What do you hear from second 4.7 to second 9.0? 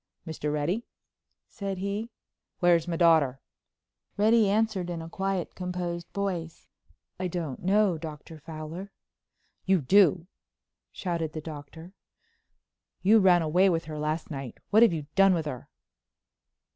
in a quiet, composed voice: "I don't know, Dr. Fowler."